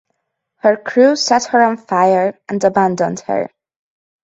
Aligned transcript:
Her 0.61 0.77
crew 0.77 1.15
set 1.15 1.43
her 1.49 1.61
on 1.63 1.77
fire 1.77 2.39
and 2.49 2.63
abandoned 2.63 3.19
her. 3.27 3.51